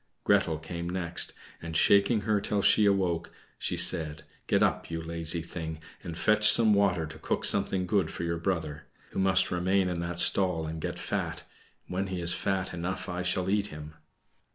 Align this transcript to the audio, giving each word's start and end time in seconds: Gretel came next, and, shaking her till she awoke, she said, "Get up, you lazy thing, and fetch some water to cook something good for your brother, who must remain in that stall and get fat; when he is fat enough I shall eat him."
Gretel 0.23 0.57
came 0.57 0.89
next, 0.89 1.31
and, 1.61 1.77
shaking 1.77 2.21
her 2.21 2.41
till 2.41 2.63
she 2.63 2.87
awoke, 2.87 3.31
she 3.59 3.77
said, 3.77 4.23
"Get 4.47 4.63
up, 4.63 4.89
you 4.89 4.99
lazy 4.99 5.43
thing, 5.43 5.79
and 6.01 6.17
fetch 6.17 6.49
some 6.49 6.73
water 6.73 7.05
to 7.05 7.19
cook 7.19 7.45
something 7.45 7.85
good 7.85 8.09
for 8.09 8.23
your 8.23 8.39
brother, 8.39 8.87
who 9.11 9.19
must 9.19 9.51
remain 9.51 9.87
in 9.89 9.99
that 9.99 10.17
stall 10.17 10.65
and 10.65 10.81
get 10.81 10.97
fat; 10.97 11.43
when 11.85 12.07
he 12.07 12.19
is 12.19 12.33
fat 12.33 12.73
enough 12.73 13.07
I 13.09 13.21
shall 13.21 13.47
eat 13.47 13.67
him." 13.67 13.93